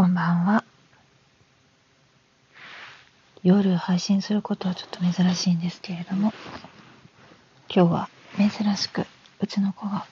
[0.00, 0.64] こんばんは。
[3.42, 6.32] 夜配信することはちょっと珍しいんですけれども、
[7.68, 8.08] 今日は
[8.38, 9.04] 珍しく
[9.40, 10.06] うちの子が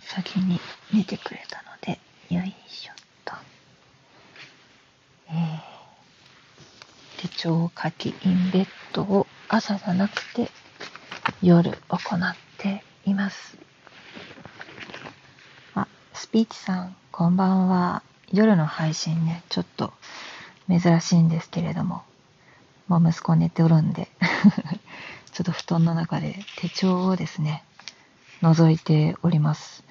[0.00, 0.58] 先に
[0.90, 2.00] 寝てくれたので、
[2.34, 2.96] よいしょっ
[3.26, 3.34] と。
[5.28, 10.50] えー、手帳書きインベッドを朝じゃなくて
[11.42, 13.58] 夜行っています。
[15.74, 18.02] あ、スピーチさん、こんばんは。
[18.32, 19.92] 夜の配信ね、ちょっと
[20.68, 22.02] 珍しいんですけれども、
[22.88, 24.08] もう息子寝ておるんで
[25.32, 27.62] ちょっと布団の中で手帳をですね、
[28.42, 29.84] 覗いております。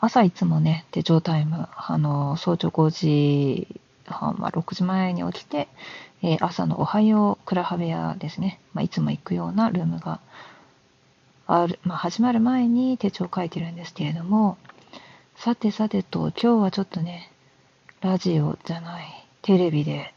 [0.00, 5.68] 朝いつもね、手帳タイム、あの、早朝5時半は6時前に起きて、
[6.22, 10.20] えー、朝のおはようクラハ部屋ですね、まあ、いつも行くようなルームが
[11.46, 14.58] ある、まあ、始まる前に手帳を書いてるんですけれども、
[15.36, 17.30] さてさてと、今日はちょっとね、
[18.06, 20.14] ラジオじゃない、テレビで、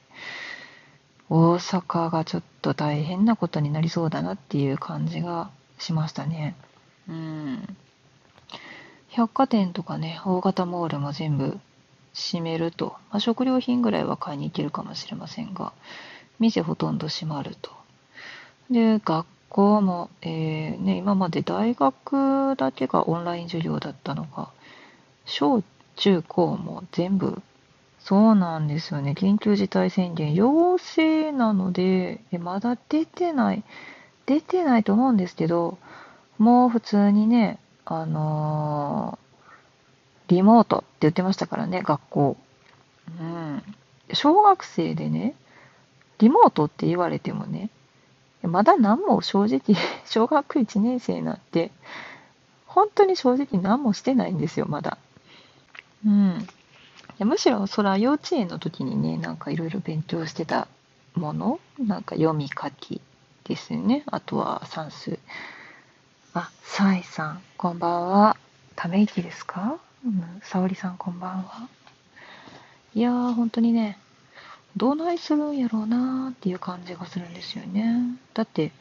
[1.28, 6.56] 大阪がちょっと大変なことになりそうだなっていう感じがしましたね。
[7.10, 7.78] うん。
[9.10, 11.60] 百貨店とかね、大型モールも全部
[12.14, 15.74] 閉めると、まあ、食料品ぐらいは買いに行けるかもしれませんが、
[16.38, 17.72] 店ほとんど閉まると。
[18.70, 24.52] で、学校も、えー、ね、今まで大学だけがオンライン授業だったのが、
[25.26, 25.64] 小
[25.96, 27.42] 中高も全部
[28.00, 29.12] そうなんですよね。
[29.12, 33.64] 緊急事態宣言、陽性なので、まだ出てない、
[34.26, 35.78] 出てないと思うんですけど、
[36.38, 42.38] もう普通にね、あのー、リモートって言ってましたからね、学校。
[43.20, 43.64] うん。
[44.14, 45.36] 小学生でね、
[46.20, 47.70] リモートって言われてもね、
[48.44, 51.72] まだ何も正直、 小学1年生なんて、
[52.66, 54.98] 本当に正直何もしてないんですよ、まだ。
[56.06, 56.48] うん。
[57.20, 60.68] やむしろそれは幼稚園の時にねなんかいろいろ勉強してた
[61.16, 63.02] ものなんか読み書き
[63.44, 64.04] ですね。
[64.08, 65.20] あとは算数。
[66.34, 68.38] あサイさんこんばんは。
[68.76, 71.68] ため息ですか、うん、沙織さんこんばんは。
[72.96, 74.00] いやー本当にね
[74.78, 78.18] どないするんやろうなーっていう感じがするんですよね。
[78.34, 78.72] だって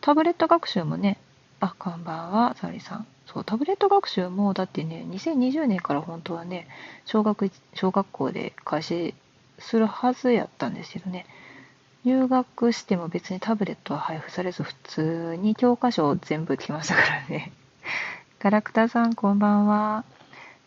[0.00, 1.18] タブレット学習もね
[1.58, 2.54] あこんばんは。
[2.60, 3.06] 沙織さん。
[3.24, 6.68] そうタブレット学習もだってね2020年から本当はね
[7.06, 9.14] 小学小学校で開始
[9.58, 11.24] するはずやったんですけどね。
[12.04, 17.52] 入学しても別にタブレットは配布されず普通に教科書を全部来ましたからね。
[18.38, 20.04] ガラクタさんこんばんは。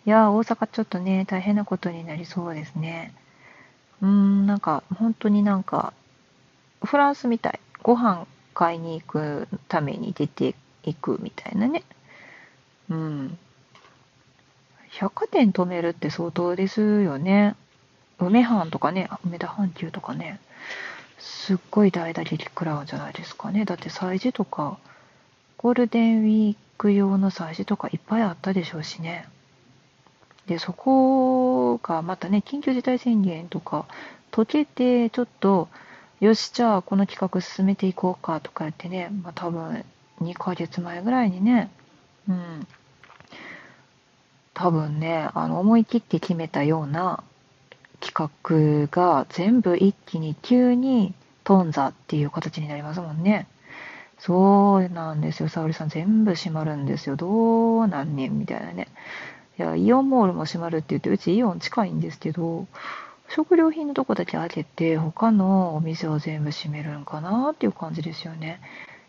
[0.08, 3.14] いや大阪ちょっとね大変なことになりそうですね。
[4.02, 5.94] うーんなんか本当になんか
[6.84, 7.60] フランスみたい。
[7.84, 11.84] ご飯買いに行くために出ていくみたいなね
[12.90, 13.38] うん。
[14.92, 17.56] 百貨店止めるって相当ですよね。
[18.18, 20.40] 梅藩とかね、梅田阪急とかね、
[21.20, 23.66] すっごい大打撃食らうんじゃないですかね。
[23.66, 24.78] だって催事とか、
[25.58, 29.28] ゴールデンウィーク用の催事とかいっぱいあったでしょうしね。
[30.48, 33.86] で、そこがまたね、緊急事態宣言とか
[34.32, 35.70] 解けて、ちょっと、
[36.20, 39.86] よし、じゃあこの企画進めていこうかとか言ってね、まあ多分
[40.22, 41.72] 2ヶ月前ぐらいにね、
[42.28, 42.68] うん、
[44.54, 47.24] 多分ね、あの、思い切って決めたような
[48.02, 51.14] 企画が全部一気に急に
[51.44, 53.48] 頓挫っていう形になりますもんね。
[54.20, 55.50] そうなんですよ。
[55.50, 57.16] 沙織さん全部閉まるんですよ。
[57.16, 58.90] どうなんねんみたいなね。
[59.58, 62.68] いや、イオンモールも閉まるって言って、うちイオン近いんですけど、
[63.30, 68.60] 食料品のとこだけ開けて、他のお店を全部閉めるんかなっていう感じですよね。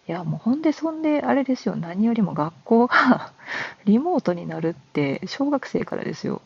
[0.08, 1.76] いや、もうほんでそんで、あれですよ。
[1.76, 3.32] 何よりも学校が
[3.84, 6.42] リモートになるって小学生からですよ。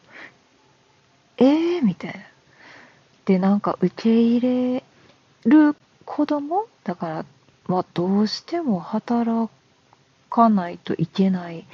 [1.39, 2.21] えーみたいな。
[3.25, 4.85] で、なんか受け入れ
[5.45, 6.67] る子供？
[6.85, 7.25] だから、
[7.67, 9.51] まあ、どうしても働
[10.31, 11.65] かないといけない。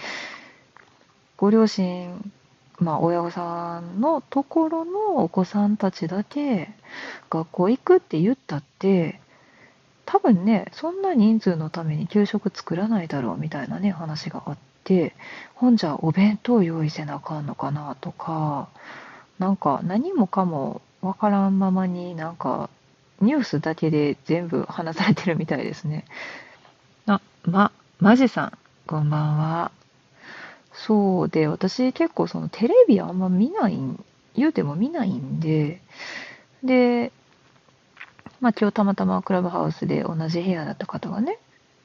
[1.37, 2.33] ご両親、
[2.79, 6.71] まあ、親御さんのところのお子さんたちだけ
[7.31, 9.21] 学校行くって言ったって、
[10.11, 15.15] 多分ね、そんな人数のために給食作らないだろうみたいなね、話があって、
[15.55, 18.69] ほんじゃお弁当用意せなあかんのかなとか、
[19.39, 22.71] なんか何もかもわからんままになんか
[23.21, 26.05] ニュースだけで全部話されてるみたいですね。
[27.07, 27.71] あ、ま、
[28.01, 28.59] マジさん、
[28.89, 29.71] こんばんは。
[30.73, 34.05] そうで、私結構そのテレビあんま見ないん、
[34.35, 35.81] 言うても見ないんで、
[36.65, 37.13] で、
[38.41, 41.39] まあ今日たまたまクラブハウスで同じ部屋だった方がね、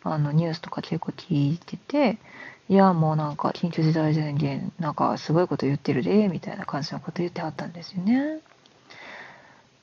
[0.04, 2.18] あのニュースとか結構聞いてて、
[2.68, 8.40] いやもうなんか緊急事態宣言なんかすごいこと言ってるでみたいな感じのこと言ってはったんですよね。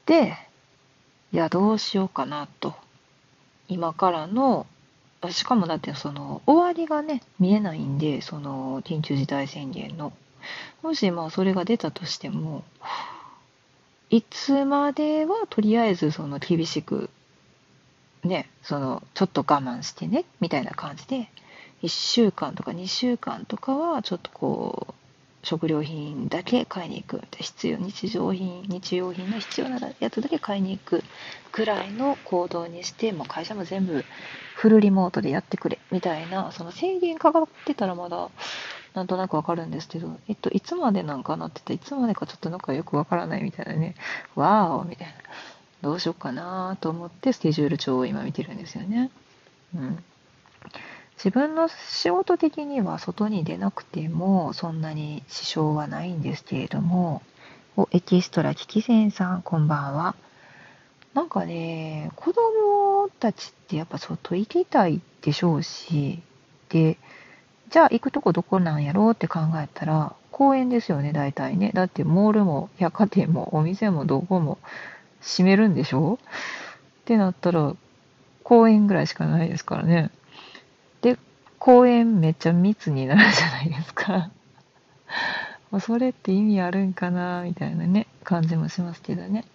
[0.06, 0.36] で、
[1.32, 2.74] いや、どうしようかなと。
[3.68, 4.66] 今からの、
[5.30, 10.12] しかもだってその終わりがね、見えないんで、その緊急事態宣言の。
[10.82, 12.64] もしまあそれが出たとしても、
[14.12, 17.08] いつまではとりあえずその厳しく、
[18.22, 21.30] ね、そのちょっと我慢してね、みたいな感じで、
[21.82, 24.94] 1週間とか2週間とかはちょっとこう、
[25.42, 31.02] 食料品だけ買いに行く必要日常品日用品の必要なやつだけ買いに行く
[31.50, 34.04] ぐらいの行動にしてもう会社も全部
[34.54, 38.30] フルリモートでやってくれみたいなその制限かかってたらまだ
[38.94, 43.94] なんとなくわかるんですけど、えっと、いつまでなんかなって言ったいつまでかちょっとなんかよくわからないみたいなね
[44.34, 45.14] わーおみたいな
[45.80, 49.10] どうしようかなと思ってスケジュール帳を今見てるんですよね。
[49.74, 50.04] うん
[51.24, 57.22] 自分の仕事的には外に出なくてもそんなに支障はないんですけれども、
[57.76, 60.16] おエキストラキキセンさん、こんばんは。
[61.14, 66.20] なんかね、子供たちってやっぱ外行きたいでしょうし、
[66.70, 66.98] で、
[67.72, 71.70] じゃあ行くとこどこなんやろうって考えたら、公園ですよね、大体ね。
[71.72, 74.58] だってモールも百貨店もお店もどこも
[75.20, 76.18] 閉めるんでしょ？
[76.22, 77.74] ってなったら、
[78.44, 80.10] 公園ぐらいしかないですからね。
[81.00, 81.18] で、
[81.58, 84.30] 公園めっちゃ密になるじゃないですか。
[85.80, 89.46] それって意味あるんかなみたいなね、感じもしますけどね。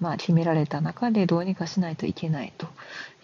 [0.00, 2.66] まあ、決められた中でどうにかしないといけないと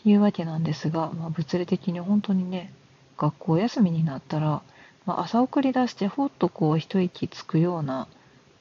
[0.07, 2.73] いうわけなんですが、まあ、物理的に本当にね、
[3.17, 4.63] 学校休みになったら、
[5.07, 8.09] まあ、朝送り出してほっとこう一息つくような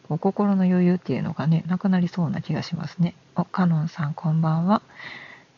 [0.09, 3.15] お心の余裕っていうのがね、なくなりそうな気がしますね。
[3.35, 4.81] お、カノンさんこんばんは。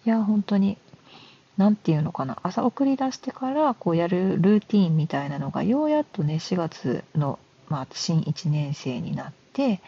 [0.05, 0.77] いや、本当に
[1.57, 7.39] 何て言うのかな朝送り出してからこうやるルーティンみたいなのがようやっとね4月の、
[7.69, 9.81] まあ、新1年生になって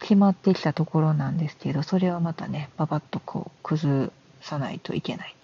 [0.00, 4.10] 決まってきたところなんですけどそれをまたねパパッとこう崩
[4.40, 5.36] さないといけない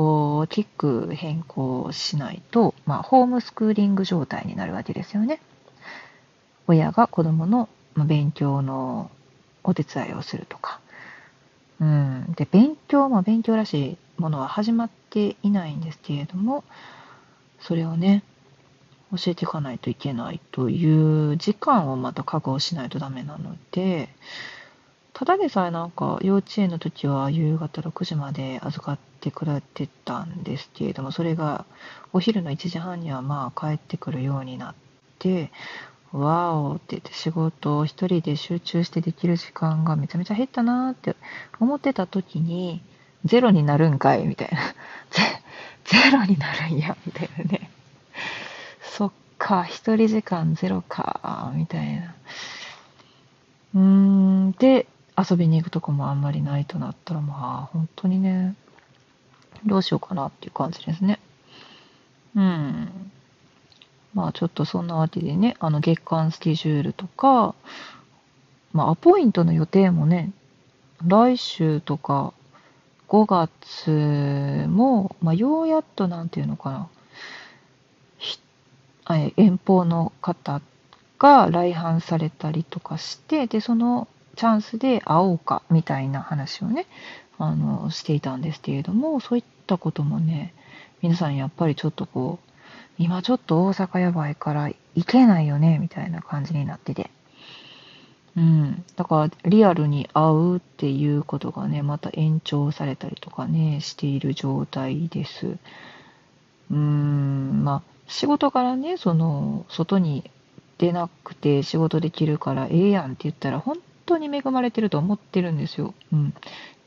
[0.00, 5.40] 大きく変更しないと、まあ、ホームスクーリング状態になるわけですよね。
[6.68, 7.68] 親が子供の
[8.06, 9.10] 勉強の
[9.64, 10.78] お手伝いをするとか。
[11.80, 16.64] うん、で勉強も勉強らしいものは始まっていないんですけれども
[17.60, 18.24] それをね
[19.12, 24.08] 教えていかないといけないという時間をまた確保しないとダメなので
[25.18, 31.64] ただでさえなんか幼稚園の時は夕方6時まで預かってくれてたんですけれどもそれが
[32.12, 34.74] お昼の1時半にはまあ帰ってくるようになっ
[35.18, 35.50] て
[36.12, 41.16] わおって言って仕事を一人で集中してできる時間がめちゃめちゃ減ったなって
[41.58, 42.80] 思ってた時に
[43.24, 44.58] ゼロになるんかいみたいな。
[45.84, 47.70] ゼロになるんや、みたいなね。
[48.82, 52.14] そっか、一人時間ゼロか、みたいな。
[53.74, 54.86] うーん、で、
[55.18, 58.54] 遊びに行くとこもあんまりないとなったら、まあ、本当にね、
[59.66, 61.18] どうしようかなっていう感じですね。
[62.36, 63.10] うん。
[64.14, 67.54] まあ、ちょっとそんなわけでね、あの、月間スケジュールとか、
[68.72, 70.30] まあ、アポイントの予定もね、
[71.04, 72.32] 来週とか、
[73.08, 76.88] 5月も、まあ、ようやっとなんていうのか
[79.10, 80.60] な、遠方の方
[81.18, 84.06] が来訪されたりとかして、で、その
[84.38, 86.86] チャンスで会おうかみたいな話をね、
[87.38, 90.54] あの、していたんですけれども、そういったこともね、
[91.02, 92.52] 皆さんやっぱりちょっとこう、
[92.98, 97.10] 今ちょっと大阪やばいから行けないよね、みたいな感じになってて。
[98.36, 105.48] うん、だからリアルに会うっていうことがね、また延長されたりとかね、している状態です。
[105.48, 110.30] うーん、まあ、仕事からね、その、外に
[110.78, 115.94] 出なくて仕事できるからええやんって言ったら、本当に恵まれてると思ってるんですよ。
[116.12, 116.28] うん。
[116.28, 116.32] い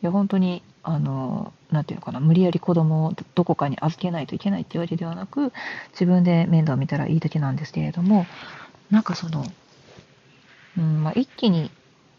[0.02, 5.54] や、本当に、あの、なていうのかな、無理やり子供をどこかに預けないといけないっていうわけではなく、
[5.92, 8.26] 自分で面倒を見たらいいだけなんですけれども、
[8.90, 9.46] なんかその、
[10.78, 11.72] うんまあ、一気に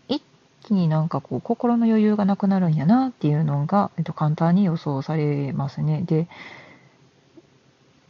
[0.09, 0.23] 一
[0.63, 6.03] 気になんかこう心の余裕がなくなるんやなっていうのが、えっと、簡単に予想されますね。
[6.07, 6.29] で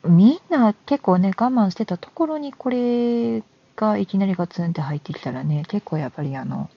[0.05, 3.43] みんな結構ね我慢してたところにこれ
[3.77, 6.69] がいきなりガツンって入ってきたらね結構やっぱりあの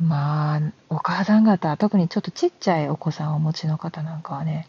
[0.00, 4.68] まあお母さん方特にちょっとちっちゃいお子さんをお持ちの方なんかはね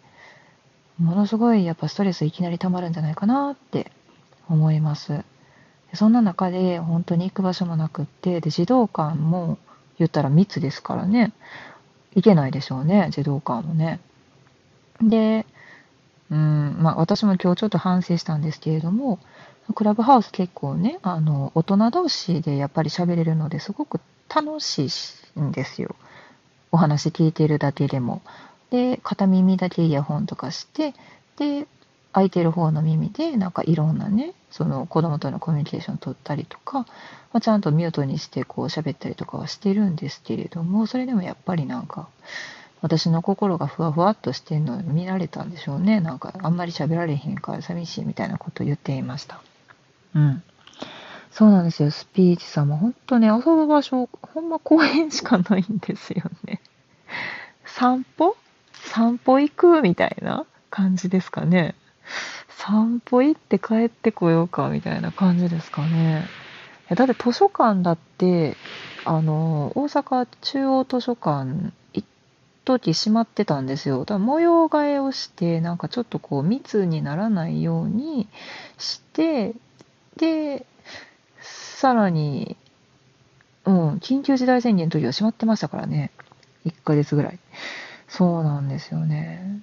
[0.99, 3.91] ものすごいやっぱストレスいきなり溜まるんじゃないかなって
[4.49, 5.23] 思います。
[5.93, 9.57] そんな中で本当に行く場所もなくって、で、児童館も
[9.97, 11.33] 言ったら密ですからね、
[12.15, 13.99] 行けないでしょうね、児童館もね。
[15.01, 15.45] で、
[16.29, 19.19] うん、まあ私も今日ちょっと反省したんですけれども、
[19.73, 23.99] クラブハウス結構ね、あの、大人同士でやっぱり喋れるのですごく
[24.33, 25.95] 楽しいし、んですよ。
[26.71, 28.21] お話聞いてるだけでも。
[28.69, 30.93] で、片耳だけイヤホンとかして、
[31.37, 31.67] で、
[32.11, 36.85] 空いてる方の耳でなんかいろんなねその子供とのコミュニケーション取ったりとか、ま
[37.33, 42.09] あ、ちゃんとミュートにしてこう喋ったりとかはしてるんですけれどもそれでもやっぱりなんか
[42.81, 49.41] 私の心がふわふわっとしてるのを見られたんでしょうねなんかあんまり喋られへんから寂しいみたいなことを言っていました
[50.15, 50.43] うん
[51.31, 56.61] そうなんですよスピーチさんも本当ね遊ぶ場所ほんま公園しかないんですよね
[57.65, 58.35] 散歩？
[58.73, 61.75] 散歩行くみたいな感じですかね
[62.59, 66.25] 散歩行って帰ってこようかみたいな感じですかね。
[66.93, 68.57] だって図書館だって、
[69.05, 72.05] あの、大阪中央図書館、一
[72.65, 73.99] 時閉まってたんですよ。
[73.99, 78.27] だから模様替えをして、なんかちょっとこう密にならないように
[78.77, 79.53] して、
[80.17, 80.65] で、
[81.79, 82.57] さらに、
[83.63, 86.11] うん、緊急事態宣言の時は閉まってましたからね。
[86.65, 87.39] 1ヶ月ぐらい。
[88.09, 89.61] そうなんですよね。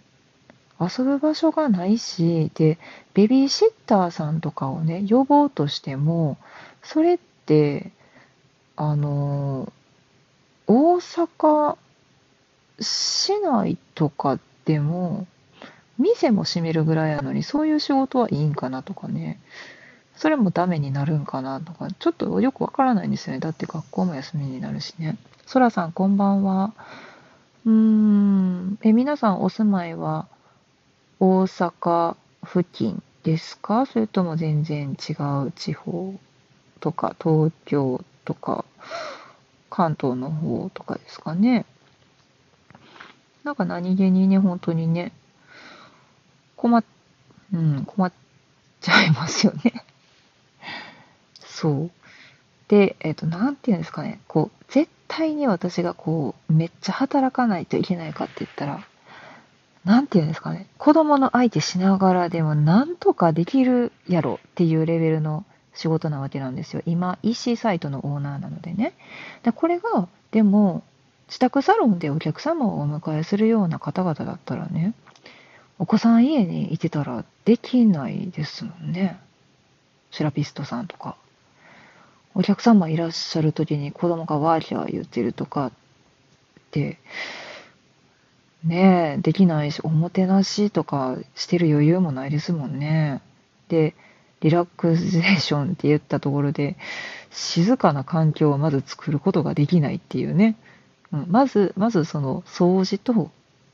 [0.80, 2.78] 遊ぶ場所がないし、で、
[3.12, 6.38] ベビーシッターさんとかをね、呼ぼうとしても、
[6.82, 7.92] それって、
[8.76, 9.70] あの、
[10.66, 11.76] 大阪
[12.80, 15.26] 市内とかでも、
[15.98, 19.38] 店も閉めるぐらいなのに、そういう仕事はいいんかなとかね、
[20.16, 23.40] それもダメになるんかなとか、ちょっとよくわからないんですよね。
[23.40, 25.16] だって学校も休みになるしね。
[25.46, 26.72] そらさん、こんばんは。
[27.64, 30.26] うーん、え、皆さんお住まいは
[31.20, 33.86] 大阪付近ですか？
[33.86, 35.12] それとも全然違
[35.46, 36.14] う地方
[36.78, 38.64] とか東京とか
[39.68, 41.64] 関東の方とかですかね
[43.42, 45.10] なんか何気にね本当にね
[46.56, 46.84] 困っ
[47.52, 48.12] うん困っ
[48.80, 49.84] ちゃいますよね
[51.56, 51.90] そう
[52.68, 58.86] でえっ、ー、と何て言うんですかねこう絶対に私がこうめっちゃ働かないといけないかって言ったら
[59.86, 65.44] なんていうんですかね、子供の相手しながらでもなんとかできるやろっていうレベルの
[65.74, 66.82] 仕事なわけなんですよ。
[66.86, 68.94] 今、EC サイトのオーナーなのでね。
[69.44, 70.82] でこれが、でも、
[71.28, 74.92] 自宅サロンでお客様をお迎えするような方々だったらね、
[75.78, 79.20] お子さん家にいてたらできないですもんね。
[80.10, 81.16] セラピストさんとか。
[82.38, 85.72] お客様いらっしゃる時に子供がワーキャー言ってるとかっ
[86.70, 86.98] て、
[88.62, 93.22] ねえ、できないし、おもてなしとかしてる余裕もないですもんね。
[93.68, 93.94] で、
[94.42, 96.76] リラクゼーションって言ったところで、
[97.30, 100.56] 静かな環境をまず作ることができないっていうね。
[101.12, 103.30] うん、まず、まずその掃除と、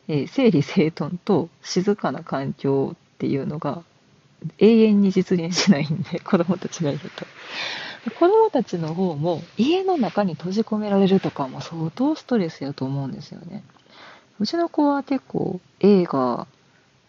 [0.06, 3.82] えー、整理整頓と静かな環境っていうのが
[4.58, 7.26] 永遠に実現しないんで、子供たちがいると。
[8.10, 13.62] 子供たちの方も家の中に閉じ込められるとかも相当ストレスやと思うんですよね。
[14.40, 16.48] うちの子は結構映画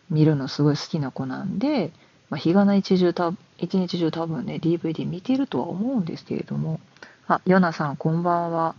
[0.10, 1.92] 見るのすごい好きな子なんで、
[2.30, 6.80] まあ、日がな一中た一日中多分ね DVD 見てるとは思うんですけれども
[7.28, 8.76] あヨナさんこんばんは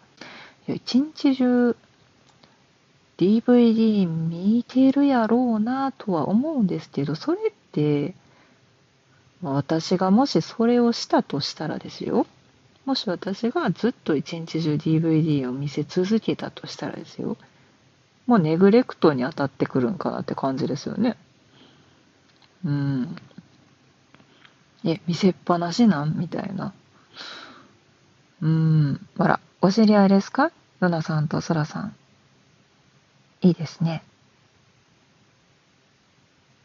[0.68, 1.76] いや一日中
[3.18, 8.14] DVD 見てるやろうなとは思うんですけどそれって
[9.52, 12.26] 私がもしそれをしたとしたらですよ
[12.86, 17.36] もし私がずっと一日中 DVD を見せ続けたとしたらですよ
[18.26, 21.16] もうネグレクトに当たってくるんかなって感じですよね。
[22.64, 23.16] うん。
[24.82, 26.18] え、見せっぱなしなん？
[26.18, 26.72] みたいな。
[28.40, 29.06] うん。
[29.18, 30.52] ほら、お知り合いですか？
[30.80, 31.96] ヨナさんとソラさん。
[33.42, 34.02] いいですね。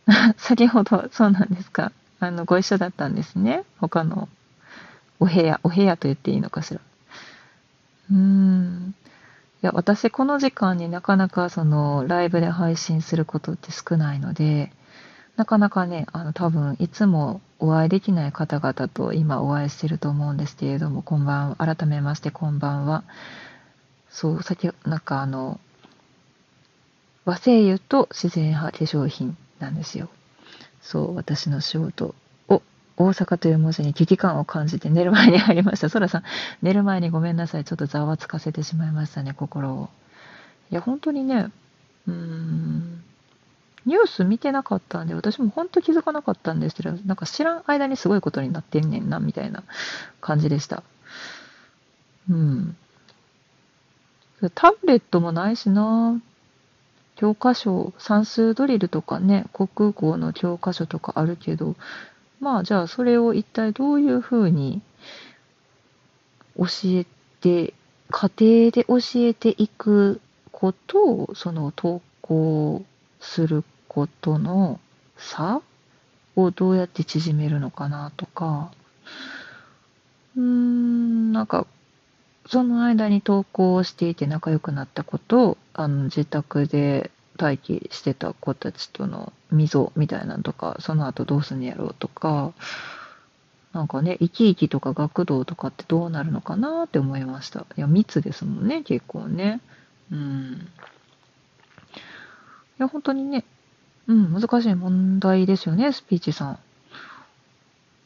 [0.38, 1.91] 先ほど、そうなんですか？
[2.19, 3.63] あの、ご一緒だったんですね。
[3.79, 4.27] 他の
[5.19, 6.81] お部屋、お部屋と言っていいのかしら。
[8.11, 8.95] うーん。
[9.61, 14.71] いや、私この時間になかなかそのライブで配信することって少ないので、
[15.35, 21.55] なかなかね、あの多分いつもお会いできない方々と今お会いしてると思うんですけれども、こんばんは。
[21.55, 23.03] 改めましてこんばんは。
[24.09, 25.59] そう、先、なんかあの、
[27.25, 30.09] 和製油と自然派化粧品なんですよ。
[30.81, 32.15] そう、私の仕事を。
[32.98, 35.89] 大阪という文字に危機感を感じて寝る前に入りました。
[35.89, 36.24] そらさん、
[36.62, 37.63] 寝る前にごめんなさい。
[37.63, 39.89] ちょっとざわつかせてしまいましたね、心を。
[40.69, 41.50] いや、本当にね、
[42.07, 43.03] うん、
[43.86, 49.63] ニュース見てなかったんで、私も本当気づかなかったんですけど、なんか知らん間にすごいことになってんねんな、みたいな
[50.19, 50.83] 感じでした。
[52.29, 52.75] うん。
[54.55, 56.21] タブレットもないしな
[57.19, 61.75] 教科書、算数ドリルとかね、国語の教科書とかあるけど、
[62.39, 64.81] まあじゃあそれを一体どういうふうに
[66.57, 67.05] 教え
[67.41, 67.73] て
[68.09, 70.21] 家庭で教えていく
[70.53, 72.85] ことを、その投稿
[73.19, 74.79] することの
[75.17, 75.61] 差
[76.38, 78.71] をどうやって縮めるのかなとか、
[80.38, 81.67] うーん、なんか、
[82.50, 92.53] その間に投稿していて仲良くなった子と、あの、自宅で待機してた子たちとの溝みたいなのとか、その後どうすんやろうとか、
[93.72, 97.68] なんかね、生き生きとか学童とかってどうなるのかなって思いました。
[97.77, 99.62] いや、密ですもんね、結構ね。
[100.12, 100.68] うん。
[102.79, 103.46] いや、本当にね、
[104.08, 106.58] うん、難しい問題ですよね、スピーチさ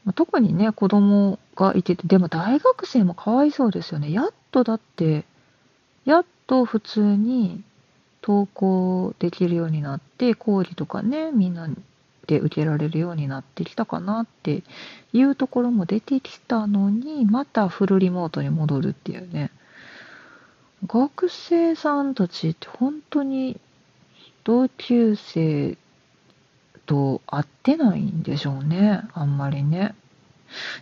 [0.08, 0.14] ん。
[0.16, 4.12] 特にね、子供がいてて、でも大学生もかわいそうですよね。
[4.12, 5.26] やっとだって、
[6.06, 7.64] やっと普通に
[8.22, 11.70] 登校できるようになって、講義とかね、みんな
[12.28, 14.64] で受けられるようになってきたかなって
[15.12, 19.52] いうところも出てきたのに、またフルリモートに戻るっていうね。
[20.88, 23.60] 学生さんたちって本当に
[24.44, 25.78] 同級生
[26.86, 29.02] と会ってないんでしょうね。
[29.14, 29.96] あんまりね。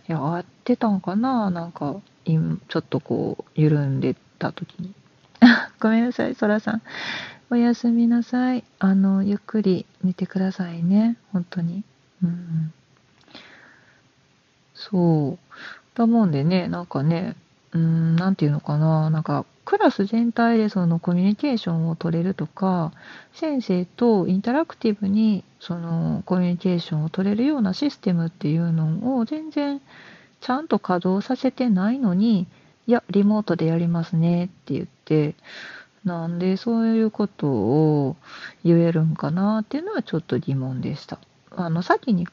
[0.06, 1.50] や、会ってたんかな？
[1.50, 4.94] なんか、ちょっとこう、緩んでた時に。
[5.80, 6.82] ごめんなさい、そらさん。
[7.50, 8.64] おやすみなさい。
[8.78, 11.16] あの、ゆっくり寝てくださいね。
[11.32, 11.84] 本当に。
[12.22, 12.72] うん。
[14.74, 15.38] そう。
[15.94, 17.36] だもんでね、なんかね、
[17.72, 19.10] うん、なんていうのかな？
[19.10, 22.92] なんか、クラス全体でそのコミュニケーションを取れるとか、
[23.32, 29.80] 先生とインタラクティブにそのコミュニケーションを取れるようなシステムっていうのを全然
[30.40, 32.46] ちゃんと稼働させてないのに、
[32.88, 35.34] いや、リモートでやりますねって言って、
[36.04, 38.16] なんでそういうことを
[38.64, 41.18] 言えるんかなっていうのはちょっと疑問でした。
[41.52, 42.26] あの、先に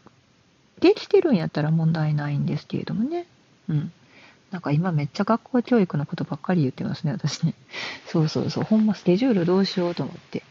[0.80, 3.28] できてるんやったら問題ないんですけれどもね。
[3.70, 3.92] うん。
[4.52, 7.54] なんか今めっちゃ学校教育のことばっかり言ってますね、私ね。
[8.08, 8.64] そうそうそう。
[8.64, 10.44] ほんまスケジュールどうしようと思って。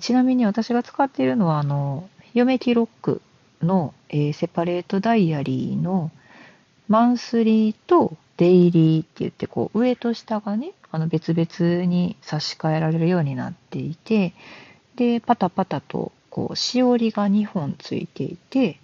[0.00, 3.20] ちなみに私が使っているのは、あの、嫁記録
[3.62, 6.10] の、えー、セパレートダイアリーの
[6.88, 14.32] マンスリーとデイリーって言って、こう、上と下がね、あの別々に差し替えられるようになっていて、
[14.96, 18.78] で、パタパタと、こう、しおりが2本ついていて、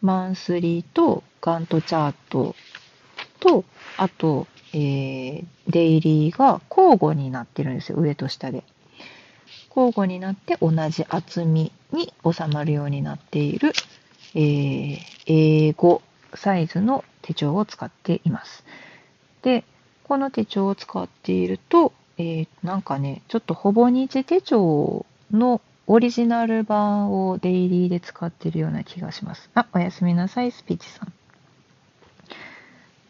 [0.00, 2.54] マンスリーとガントチャート
[3.46, 3.64] と、
[3.96, 8.64] あと、えー、デイリーが交互になってるんですよ、上と下で。
[9.74, 13.72] 交互になって同じ厚みに収まるようになっている、
[14.34, 16.02] えー、英語
[16.34, 18.64] サイズの手帳を使っています。
[19.42, 19.64] で、
[20.04, 29.50] この手帳を使っていると、えー、なんかね、ちょっとほぼ日手帳のオリジナル版をデイリーで使ってるような気がします。
[29.54, 31.12] あ、おやすみなさい、スピーチさん。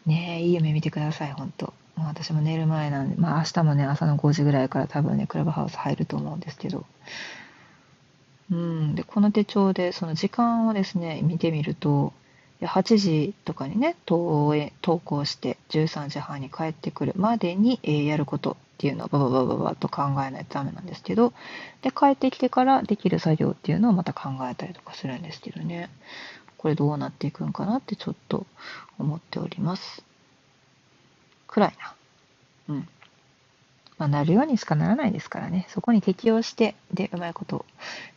[0.07, 6.85] ね、いい夢見てください、本当まあ、私も寝る前なんで、まあ明日もね、朝の5時ぐらいから多分ね、クラブハウス入ると思うんですけど、
[8.51, 12.13] うん、で、この手帳でその時間をですね、見てみると、
[12.61, 21.33] 8時とかにね、投投稿して13時半に帰ってくるまでに、えー、やることっていうのをバババババと考えないとダメなんですけど、
[21.81, 25.89] で、帰ってきてからできる作業っていうのをまた考えたりとかするんですけどね。
[26.57, 28.45] これどうなっていくんかなってちょっと
[28.97, 30.03] 思っております。
[31.47, 31.95] 暗いな。
[32.69, 32.87] うん。
[33.97, 35.65] まあ、なるようにしかならないですからね。
[35.69, 37.65] そこに適応して、で、うまいこと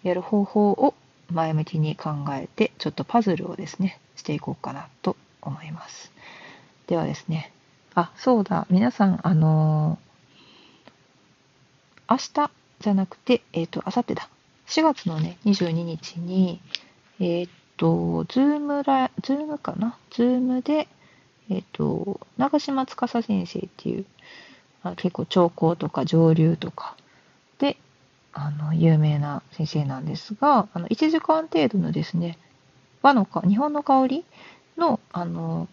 [0.02, 0.94] やる方法を
[1.30, 6.12] 前向きに考えて、ちょっとパズルをですね、していこうかなと思います。
[6.86, 7.52] ではですね、
[7.94, 12.50] あ、そうだ、皆さん、あのー、明日
[12.80, 14.28] じゃなくて、えっ、ー、と、明後日だ。
[14.66, 16.60] 4月のね、22日に、
[17.20, 17.48] えっ、ー、
[17.80, 19.96] と、ズームラ、 Zoom かな？
[20.10, 20.86] Zoom で、
[21.48, 24.04] えっ、ー、と、長島司先生っていう、
[24.82, 26.94] あ結構調香とか蒸留とか
[27.58, 27.78] で、
[28.34, 32.36] あの、有名な先生なんですが、あの、1時間程度のですね、
[33.00, 34.24] 和のか、日本の香り
[34.76, 35.66] の、あの、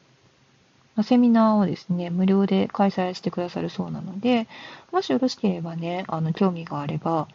[1.04, 4.48] セミナーをですね、無料で開催してくださるそうなので、
[4.94, 7.28] もしよろしければね、あの、興味があれば、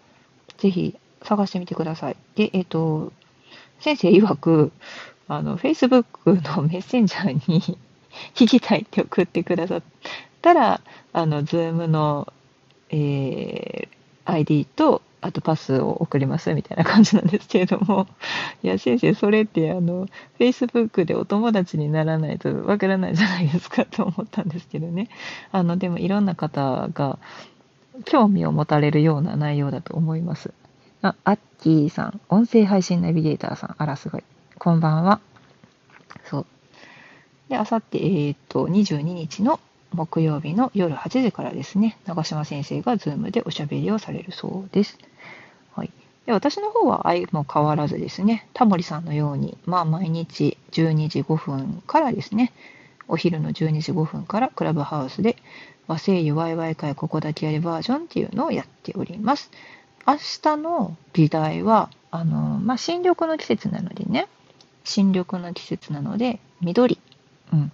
[0.57, 2.17] ぜひ探してみてください。
[2.37, 3.13] で、えっ、と、
[3.83, 4.73] 先生曰く、
[5.27, 6.05] あの、Facebook
[6.57, 7.79] のメッセンジャーに
[8.35, 9.83] 聞きたいって送ってくださっ
[10.41, 10.81] たら、
[11.13, 12.33] あの、Zoom の、
[12.91, 18.07] えー、ID と、あとパスを送りますみたいな感じなんですけれども、
[18.63, 20.07] いや、先生、それって、あの、
[20.39, 25.09] Facebook でお友達にならないとわからないじゃないですかと思ったんですけどね。
[25.51, 27.19] あの、でもいろんな方が
[28.05, 30.53] 興味を持たれるような内容だと思います。
[31.03, 34.25] あ、アッキーさん、音声配信ナビゲーターさん、あらすごい。
[34.57, 35.21] こんばんは。
[36.27, 36.47] そう。
[37.49, 39.59] で、あさって、えっ、と、22日の
[39.93, 44.97] 木曜日の夜8時からですね、長島先生が Zoom でおしゃべりをされるそうです。
[45.75, 45.91] はい、
[46.27, 52.53] で私の方は相も変わらずですね、タモリさんのように、まあ、毎日12時5分からですね、
[53.09, 55.37] お昼の12時5分からクラブハウスで
[55.89, 59.51] 和製油ワイワイ会ここだけやるバージョンっていうのをやっております。
[60.07, 64.29] 明日の議題は、あの、まあ、新緑の季節なのでね、
[64.85, 66.99] 新緑の季節なので、緑。
[67.53, 67.73] うん。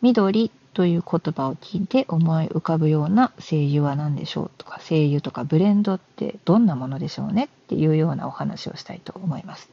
[0.00, 9.68] 緑という言葉を聞いて思い浮かぶような精油は何でしょうとか精油とかブレンドってどんなものでしょうねっていうようなお話をしたいと思います。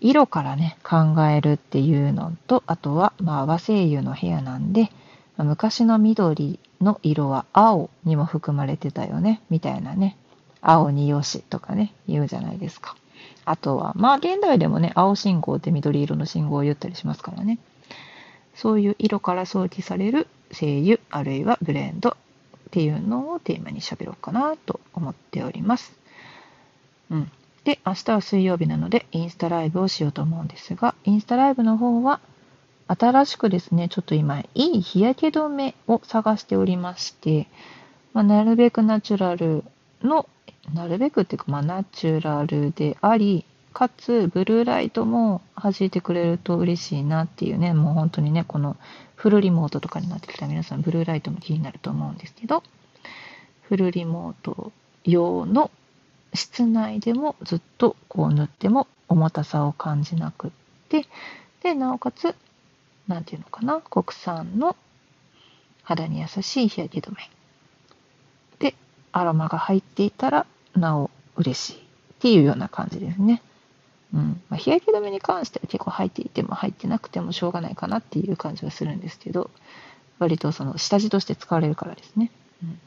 [0.00, 4.90] 色からね考えるっていうのとあとはまあ和精油の部屋なんで
[5.38, 10.18] 昔の緑の色は青にも含まれてたよねみたいなね
[10.68, 12.96] 青によしとかね言うじゃないですか。
[13.44, 17.58] あとはまあ現代でもね青信号って緑色の信号を言ったりしますからね。
[18.54, 22.14] そういう色から想起される精油あるいはブレンドっ
[22.72, 25.92] ていうのをテーマに喋ろうかなと思っております。
[27.10, 27.30] うん。
[27.64, 32.20] で、明日は水曜日なのでインスタライブをしようと思うんですが、インスタライブの方は
[32.88, 37.48] 新しくですね、ちょっと今、いい日焼け止めを探しておりまして、
[38.12, 39.64] まあ、なるべくナチュラル
[40.02, 40.28] の、
[40.74, 43.44] なるべくっていうか、まあ、ナチュラルであり、
[43.76, 48.78] かつブルーライトも弾いてくれると嬉しいなっていうねもう本当にねこの
[49.16, 52.62] フルリモートとかになってきた皆さんブルーライトも気になると思うんですけど
[53.60, 54.72] フルリモート
[55.04, 55.70] 用の
[56.32, 60.50] 室内でもずっとこう塗っても重たさを感じなくっ
[60.88, 61.04] て
[61.62, 62.34] でなおかつ
[63.08, 64.74] 何て言うのかな国産の
[65.82, 67.35] 肌に優しい日焼け止め。
[69.16, 71.78] アロマが入っていたらなお嬉しいっ
[72.20, 73.42] ていうような感じですね。
[74.12, 74.42] うん。
[74.50, 79.50] まあ、日焼け止めに関しては結構入っていても入ってなくてもしょうがないかなっていう感じはするんですけど
[80.18, 82.30] 割とその下地として使われるからですね、
[82.62, 82.78] うん、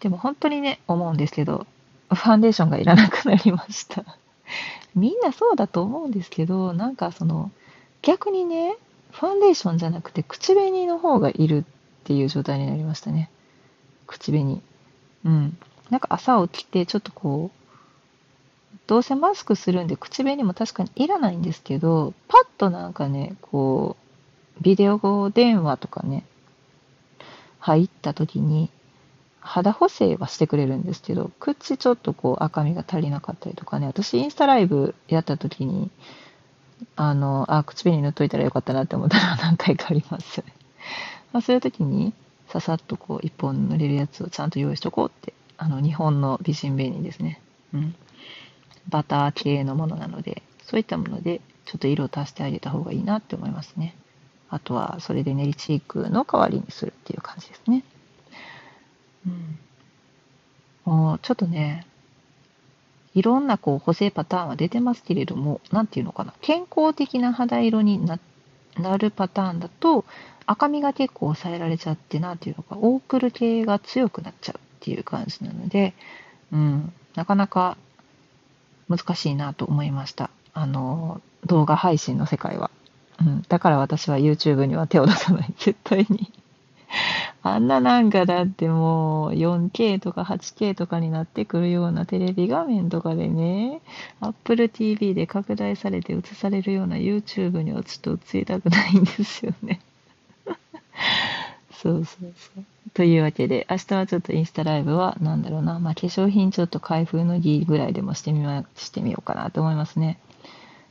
[0.00, 1.66] でも本当にね思うんですけど
[2.08, 4.04] ファンデーションがいらなくなりました。
[4.94, 7.50] みんなそうだと思うんですけどなんかその
[8.02, 8.76] 逆にね
[9.12, 11.64] ファンデーションじゃなくて口紅の方がいるっ
[12.04, 13.30] ていう状態になりましたね。
[14.10, 14.60] 口紅
[15.24, 15.56] うん
[15.88, 17.60] なんか朝起きてちょっとこう
[18.90, 23.96] どうせマスクするんで口紅も確かにいらないんですけど、パッとなんかね、こ
[24.58, 26.24] う、ビデオ電話とかね、
[27.60, 28.68] 入った時に、
[29.40, 35.88] 肌補正はしてくれるんですけど、口ちょっとこう赤みが足りなかったりとかね、私インスタライブやった時に、
[36.96, 40.42] あの、あ、口紅塗っといたらよかったなって思ったら何回かあります。
[41.32, 42.12] まあ、そういう時に、
[42.50, 47.40] ささっとこう一本塗れるやつをちゃんと用意しとこうって、あの、日本の美人紅ですね。
[47.72, 47.94] うん。
[48.88, 53.94] バター系のものなので、そういったものでちょっと色を足してあげた方がいいなって思いますね。
[54.48, 57.84] あとはそれで練りチークの代わりにするっていう感じですね。
[59.26, 59.58] うん、
[60.92, 61.86] もうちょっとね、
[63.14, 68.18] いろんなこう補正パターンは出てますけれども、何て言うのかな、健康的な肌色にな
[68.80, 70.04] なるパターンだと、
[70.46, 75.94] 赤みが結構抑えられちゃって、何ていうのか、オープル系が強くなっちゃうっていう感じなので、
[76.52, 77.76] うん、なかなか
[78.88, 80.30] 難しいなと思いました。
[80.52, 82.70] あの、動画配信の世界は。
[83.20, 86.32] うん、だから私は YouTube には手を出さない、絶対に。
[87.42, 93.80] あんななんかだってもう 4K とか 8K とかになってくるようなテレビ画面とかでね、
[94.20, 99.80] Apple TV で拡大されて映されるような YouTube にはちょっと映りたくないんですよね。
[101.72, 102.64] そうそうそう。
[102.92, 110.18] というわけで、明日はちょっとインスタライブは、なんだろうな、まあ、化粧品ちょっと開封の儀ぐらいでもしてみま、してみようかなと思いますね。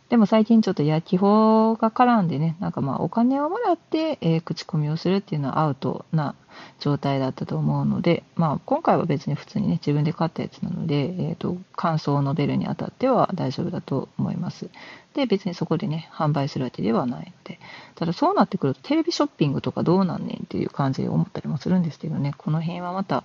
[0.10, 6.34] でも最近ちょっと焼き法が絡んでね、なんかまあお金をもらって、えー、口コミをするっていうのはアウトな
[6.80, 14.72] 状態だったと思うので、まあ今回は別に普通にね、自分で買ったやつなので、えっ、ー、と、感想を述べるにあたっては大丈夫だと思います。
[15.13, 17.60] で、別にそこでね、販売するわけではないので、
[17.93, 23.24] ただそうなってくるとテレビショッピングとかどうなんねんっていう感じで思ったりもするんですけどね、この辺はまた、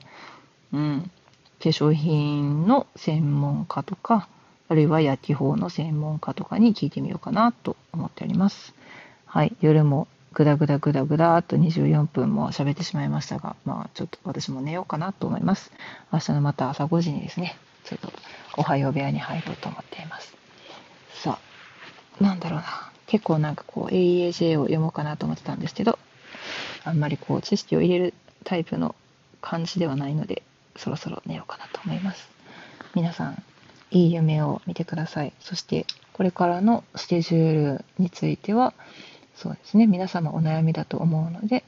[0.74, 1.10] うん、
[1.62, 4.28] 化粧品の専門家とか、
[4.68, 8.74] あるいは焼き法の専門家とかに聞いてみようかなと思っております。
[9.26, 15.70] はい、夜もぐだぐだぐだぐだっと24分も喋ってしまいましたが、まあちょっと私も寝ようかなと思います。
[16.12, 18.12] 明日のまた朝5時にですね、ちょっと
[18.56, 20.34] おはよう部屋に入ろうと思っています。
[21.14, 21.38] さ
[22.20, 22.90] あ、なんだろうな。
[23.06, 25.98] 結構なんかこう AEAJ を読もうかなと思ってたんですけど、
[26.84, 28.94] あんまりこう知識を入れるタイプの
[29.40, 30.42] 感じではないので、
[30.76, 32.28] そろそろ寝ようかなと思います。
[32.94, 33.42] 皆さん、
[33.90, 35.32] いい夢を見てください。
[35.40, 38.74] そして、これからのスケジュールについては、
[39.34, 41.64] そうですね皆様お悩みだと思うので、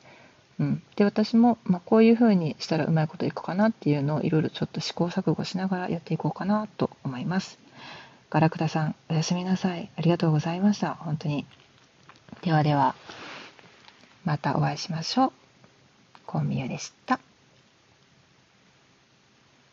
[0.58, 7.58] うん、で私も、まあ、こういうふうにしたらうまいこといくかなっていうのをいろいろちょっと試行錯誤しながらやっていこうかなと思います。
[8.30, 11.46] ガラクタさんおやすみなさいありがとうございました本当に
[12.42, 12.96] ではでは
[14.24, 15.32] またお会いしましょう。
[16.26, 17.25] コンミュでした。